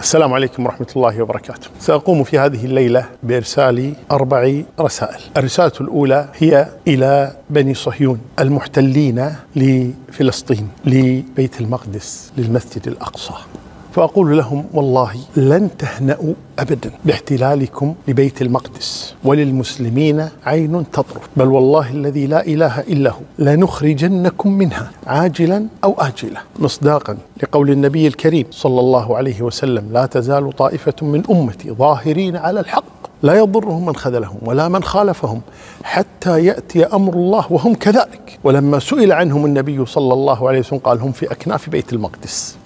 [0.00, 1.68] السلام عليكم ورحمة الله وبركاته.
[1.80, 5.20] سأقوم في هذه الليلة بإرسال أربع رسائل.
[5.36, 13.32] الرسالة الأولى هي إلى بني صهيون المحتلين لفلسطين، لبيت المقدس، للمسجد الأقصى.
[13.98, 22.26] فأقول لهم والله لن تهنأوا أبدا باحتلالكم لبيت المقدس وللمسلمين عين تطرف بل والله الذي
[22.26, 26.40] لا إله إلا هو لنخرجنكم منها عاجلا أو آجلا.
[26.58, 32.60] مصداقا لقول النبي الكريم صلى الله عليه وسلم لا تزال طائفة من أمتي ظاهرين على
[32.60, 32.84] الحق
[33.22, 35.40] لا يضرهم من خذلهم ولا من خالفهم
[35.82, 38.38] حتى يأتي أمر الله وهم كذلك.
[38.44, 42.56] ولما سئل عنهم النبي صلى الله عليه وسلم قال هم في أكناف بيت المقدس.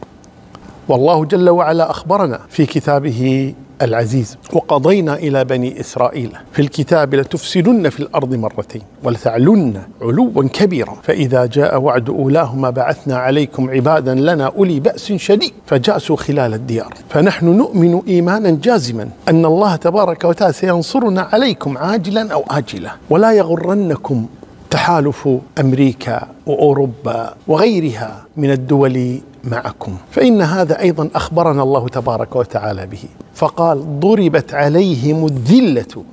[0.88, 6.32] والله جل وعلا أخبرنا في كتابه العزيز وقضينا إلى بني إسرائيل.
[6.52, 10.96] في الكتاب لتفسدن في الأرض مرتين ولتعلن علوا كبيرا.
[11.02, 16.94] فإذا جاء وعد أولاهما بعثنا عليكم عبادا لنا أولي بأس شديد فجاسوا خلال الديار.
[17.08, 22.90] فنحن نؤمن ايمانا جازما أن الله تبارك وتعالى سينصرنا عليكم عاجلا أو اجلا.
[23.10, 24.26] ولا يغرنكم
[24.72, 25.28] تحالف
[25.60, 29.96] أمريكا وأوروبا وغيرها من الدول معكم.
[30.10, 33.04] فإن هذا أيضا أخبرنا الله تبارك وتعالى به.
[33.34, 36.04] فقال ضربت عليهم الذلة.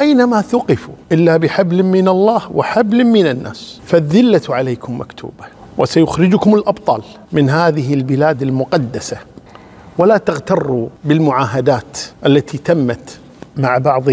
[0.00, 3.80] أينما ثقفوا إلا بحبل من الله وحبل من الناس.
[3.86, 5.44] فالذلة عليكم مكتوبة
[5.78, 9.16] وسيخرجكم الأبطال من هذه البلاد المقدسة.
[9.98, 13.18] ولا تغتروا بالمعاهدات التي تمت
[13.56, 14.04] مع بعض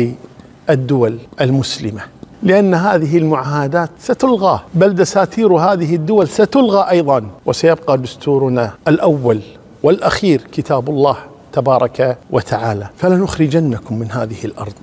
[0.70, 2.02] الدول المسلمة.
[2.44, 7.30] لأن هذه المعاهدات ستلغى بل دساتير هذه الدول ستلغى أيضا.
[7.46, 9.40] وسيبقى دستورنا الأول
[9.84, 11.18] والأخير كتاب الله
[11.54, 12.90] تبارك وتعالى.
[12.98, 14.74] فلنخرجنكم من هذه الأرض.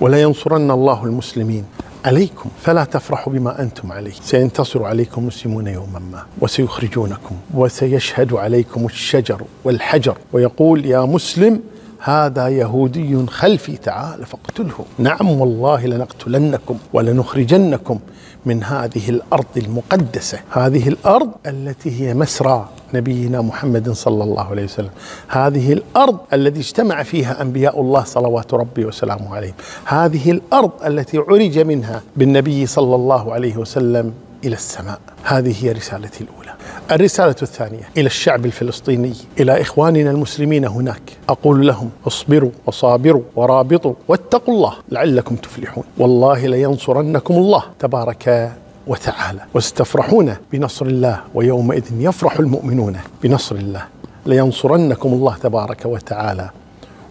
[0.00, 1.64] ولا ينصرن الله المسلمين.
[2.04, 2.50] عليكم.
[2.62, 4.12] فلا تفرحوا بما أنتم عليه.
[4.22, 6.22] سينتصر عليكم المسلمون يوما ما.
[6.40, 7.34] وسيخرجونكم.
[7.54, 10.16] وسيشهد عليكم الشجر والحجر.
[10.32, 11.60] ويقول يا مسلم
[12.00, 14.84] هذا يهودي خلفي تعال فاقتله.
[14.98, 17.98] نعم والله لنقتلنكم ولنخرجنكم
[18.46, 20.40] من هذه الأرض المقدسة.
[20.50, 24.90] هذه الأرض التي هي مسرى نبينا محمد صلى الله عليه وسلم.
[25.28, 29.54] هذه الأرض التي اجتمع فيها أنبياء الله صلوات ربي وسلامه عليهم.
[29.84, 34.12] هذه الأرض التي عرج منها بالنبي صلى الله عليه وسلم
[34.44, 35.00] إلى السماء.
[35.24, 36.47] هذه هي رسالتي الأولى.
[36.92, 41.02] الرسالة الثانية إلى الشعب الفلسطيني إلى إخواننا المسلمين هناك.
[41.28, 45.84] أقول لهم اصبروا وصابروا ورابطوا واتقوا الله لعلكم تفلحون.
[45.98, 48.52] والله لينصرنكم الله تبارك
[48.86, 49.40] وتعالى.
[49.54, 53.84] وستفرحون بنصر الله ويومئذ يفرح المؤمنون بنصر الله.
[54.26, 56.50] لينصرنكم الله تبارك وتعالى.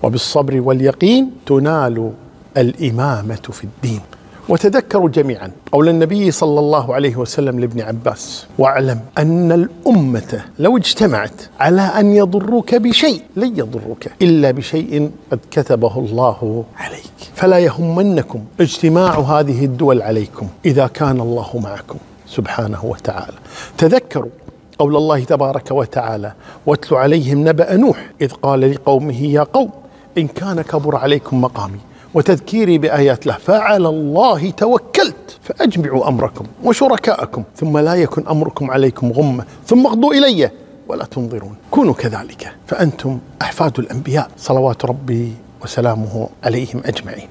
[0.03, 2.11] وبالصبر واليقين تنال
[2.57, 4.01] الإمامة في الدين.
[4.49, 11.41] وتذكروا جميعا قول النبي صلى الله عليه وسلم لابن عباس واعلم أن الأمة لو اجتمعت
[11.59, 17.31] على أن يضروك بشيء لن يضروك إلا بشيء قد كتبه الله عليك.
[17.35, 21.97] فلا يهمنكم اجتماع هذه الدول عليكم إذا كان الله معكم
[22.27, 23.37] سبحانه وتعالى.
[23.77, 24.31] تذكروا
[24.79, 26.33] قول الله تبارك وتعالى
[26.65, 29.69] واتل عليهم نبأ نوح إذ قال لقومه يا قوم
[30.17, 31.79] إن كان كبر عليكم مقامي
[32.13, 39.45] وتذكيري بآيات الله فعلى الله توكلت فأجمعوا أمركم وشركاءكم ثم لا يكن أمركم عليكم غمة
[39.65, 40.51] ثم اغضوا إلي
[40.87, 41.55] ولا تنظرون.
[41.71, 44.29] كونوا كذلك فأنتم أحفاد الأنبياء.
[44.37, 47.27] صلوات ربي وسلامه عليهم أجمعين.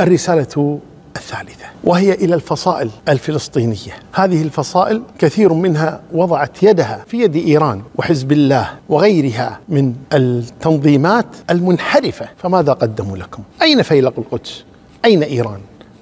[0.00, 0.78] الرسالة
[1.16, 3.92] الثالثة وهي إلى الفصائل الفلسطينية.
[4.12, 12.28] هذه الفصائل كثير منها وضعت يدها في يد إيران وحزب الله وغيرها من التنظيمات المنحرفة.
[12.36, 14.64] فماذا قدموا لكم؟ أين فيلق القدس؟
[15.04, 15.60] أين إيران؟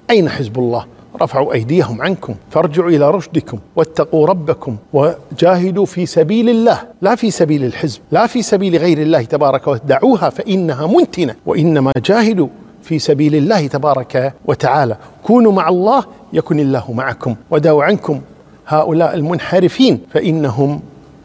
[0.09, 0.85] أين حزب الله؟
[1.21, 6.79] رفعوا أيديهم عنكم فارجعوا إلى رشدكم واتقوا ربكم وجاهدوا في سبيل الله.
[7.01, 9.87] لا في سبيل الحزب لا في سبيل غير الله تبارك وتعالى.
[9.87, 12.47] دعوها فإنها منتنة وإنما جاهدوا
[12.83, 14.97] في سبيل الله تبارك وتعالى.
[15.23, 18.21] كونوا مع الله يكن الله معكم ودعوا عنكم.
[18.67, 20.81] هؤلاء المنحرفين فإنهم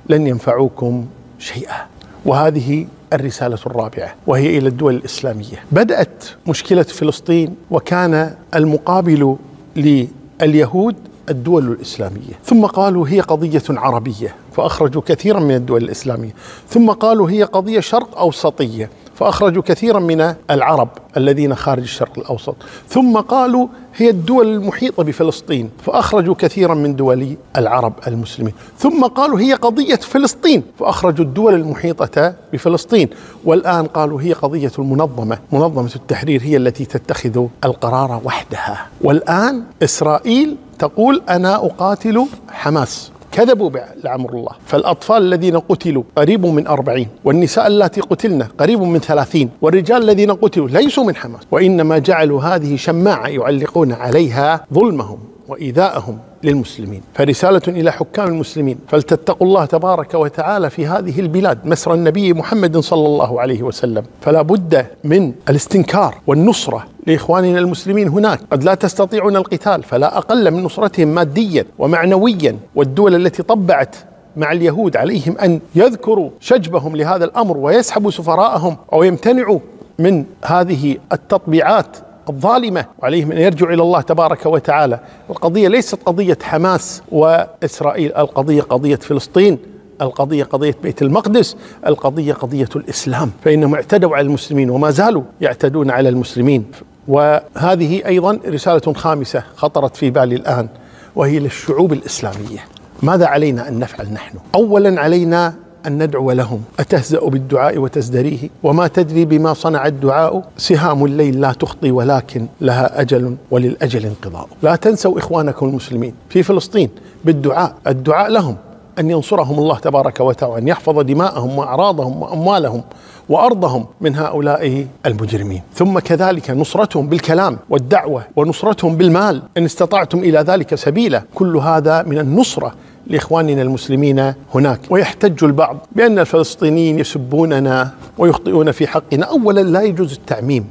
[0.09, 1.07] لن ينفعوكم
[1.39, 1.87] شيئا.
[2.25, 5.65] وهذه الرسالة الرابعة وهي إلى الدول الإسلامية.
[5.73, 9.37] بدأت مشكلة فلسطين وكان المقابل
[9.77, 10.97] لليهود
[11.31, 12.35] الدول الإسلامية.
[12.45, 16.35] ثم قالوا هي قضية عربية فأخرجوا كثيرا من الدول الإسلامية.
[16.69, 18.91] ثم قالوا هي قضية شرق أوسطية.
[19.17, 22.57] فأخرجوا كثيرا من العرب الذين خارج الشرق الأوسط.
[22.89, 25.71] ثم قالوا هي الدول المحيطة بفلسطين.
[25.85, 28.53] فأخرجوا كثيرا من دول العرب المسلمين.
[28.79, 30.63] ثم قالوا هي قضية فلسطين.
[30.79, 33.09] فأخرجوا الدول المحيطة بفلسطين.
[33.45, 35.39] والآن قالوا هي قضية المنظمة.
[35.53, 38.87] منظمة التحرير هي التي تتخذ القرار وحدها.
[39.01, 43.11] والآن إسرائيل تقول أنا أقاتل حماس.
[43.37, 43.71] كذبوا
[44.05, 44.53] لعمر الله.
[44.67, 50.69] فالأطفال الذين قتلوا قريب من أربعين والنساء اللاتي قتلن قريب من ثلاثين والرجال الذين قتلوا
[50.69, 55.19] ليسوا من حماس وإنما جعلوا هذه شماعة يعلقون عليها ظلمهم.
[55.49, 62.33] وإيذاءهم للمسلمين فرسالة إلى حكام المسلمين فلتتقوا الله تبارك وتعالى في هذه البلاد مسرى النبي
[62.33, 68.75] محمد صلى الله عليه وسلم فلا بد من الاستنكار والنصرة لإخواننا المسلمين هناك قد لا
[68.75, 73.97] تستطيعون القتال فلا أقل من نصرتهم ماديا ومعنويا والدول التي طبعت
[74.37, 79.59] مع اليهود عليهم أن يذكروا شجبهم لهذا الأمر ويسحبوا سفراءهم أو يمتنعوا
[79.99, 81.97] من هذه التطبيعات
[82.29, 85.01] الظالمه وعليهم ان يرجعوا إلى الله تبارك وتعالى،
[85.31, 89.59] القضية ليست قضية حماس وإسرائيل، القضية قضية فلسطين،
[90.01, 91.57] القضية قضية بيت المقدس،
[91.87, 96.65] القضية قضية الإسلام، فإنهم اعتدوا على المسلمين وما زالوا يعتدون على المسلمين،
[97.09, 100.69] وهذه أيضا رسالة خامسة خطرت في بالي الآن
[101.17, 102.65] وهي للشعوب الإسلامية.
[103.03, 105.55] ماذا علينا أن نفعل نحن؟ اولا علينا
[105.87, 106.63] أن ندعو لهم.
[106.81, 113.37] أتهزأ بالدعاء وتزدريه؟ وما تدري بما صنع الدعاء؟ سهام الليل لا تخطي ولكن لها أجل
[113.51, 114.49] وللأجل انقضاء.
[114.63, 116.91] لا تنسوا إخوانكم المسلمين في فلسطين
[117.25, 117.75] بالدعاء.
[117.87, 118.57] الدعاء لهم
[118.99, 122.83] أن ينصرهم الله تبارك وتعالى وأن يحفظ دماءهم وأعراضهم وأموالهم
[123.29, 129.43] وأرضهم من هؤلاء المجرمين، ثم كذلك نصرتهم بالكلام والدعوة ونصرتهم بالمال.
[129.57, 132.75] إن استطعتم إلى ذلك سبيلا، كل هذا من النصرة
[133.07, 134.81] لإخواننا المسلمين هناك.
[134.91, 139.27] ويحتج البعض بأن الفلسطينيين يسبوننا ويخطئون في حقنا.
[139.27, 140.67] اولا لا يجوز التعميم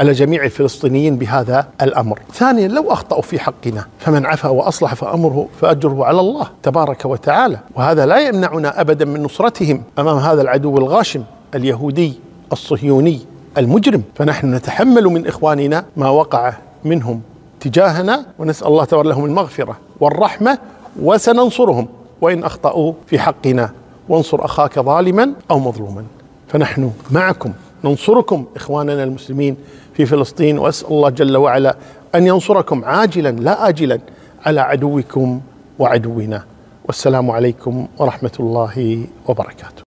[0.00, 2.18] على جميع الفلسطينيين بهذا الأمر.
[2.32, 8.06] ثانيا لو أخطأوا في حقنا فمن عفا وأصلح فأمره فأجره على الله تبارك وتعالى، وهذا
[8.06, 11.22] لا يمنعنا ابدا من نصرتهم أمام هذا العدو الغاشم
[11.54, 12.14] اليهودي
[12.52, 13.20] الصهيوني
[13.58, 16.52] المجرم، فنحن نتحمل من إخواننا ما وقع
[16.84, 17.20] منهم
[17.60, 18.26] تجاهنا.
[18.38, 20.58] ونسأل الله تبارك لهم المغفرة والرحمة
[21.02, 21.88] وسننصرهم
[22.20, 23.70] وإن أخطأوا في حقنا
[24.08, 26.04] وانصر أخاك ظالما أو مظلوما.
[26.48, 27.52] فنحن معكم
[27.84, 29.56] ننصركم إخواننا المسلمين
[29.94, 31.76] في فلسطين وأسأل الله جل وعلا
[32.14, 33.98] أن ينصركم عاجلا لا اجلا
[34.46, 35.40] على عدوكم
[35.78, 36.44] وعدونا.
[36.84, 39.82] والسلام عليكم ورحمة الله وبركاته.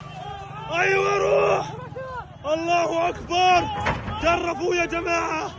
[0.73, 1.75] أيوه روح.
[2.55, 3.69] الله أكبر.
[4.23, 5.51] جرفوا يا جماعة.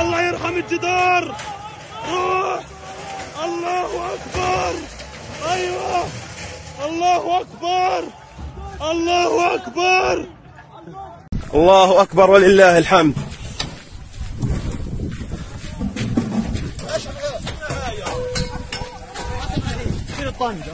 [0.00, 1.34] الله يرحم الجدار.
[2.12, 2.77] روح.
[3.44, 4.74] الله أكبر.
[5.50, 6.04] أيوة.
[6.86, 8.04] الله أكبر.
[8.90, 10.26] الله أكبر.
[11.54, 13.14] الله أكبر ولله الحمد.
[20.40, 20.72] الطنجة